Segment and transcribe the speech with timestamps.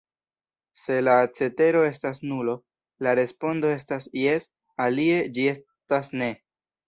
[0.83, 2.55] Se la cetero estas nulo,
[3.07, 4.49] la respondo estas 'jes';
[4.87, 6.31] alie, ĝi estas 'ne'.